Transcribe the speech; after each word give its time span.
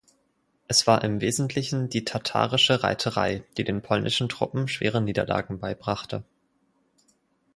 Es 0.67 0.87
war 0.87 1.03
im 1.03 1.21
Wesentlichen 1.21 1.87
die 1.87 2.03
tatarische 2.03 2.81
Reiterei, 2.81 3.43
die 3.57 3.63
den 3.63 3.83
polnischen 3.83 4.29
Truppen 4.29 4.67
schwere 4.67 4.99
Niederlagen 4.99 5.59
beibrachte. 5.59 6.23